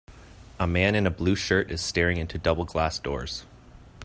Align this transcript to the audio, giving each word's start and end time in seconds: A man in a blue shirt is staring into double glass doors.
A 0.59 0.65
man 0.65 0.95
in 0.95 1.05
a 1.05 1.11
blue 1.11 1.35
shirt 1.35 1.69
is 1.69 1.79
staring 1.79 2.17
into 2.17 2.39
double 2.39 2.65
glass 2.65 2.97
doors. 2.97 3.45